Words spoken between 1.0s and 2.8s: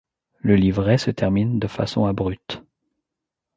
termine de façon abrupte.